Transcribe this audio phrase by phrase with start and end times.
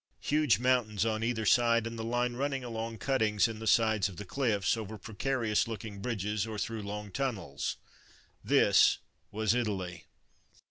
[0.21, 4.09] Huge mountains on either side, and the line run ning along cuttings in the sides
[4.09, 7.77] of the cliffs, over precarious looking bridges, or through long tunnels.
[8.43, 8.97] This
[9.31, 10.07] was Italy!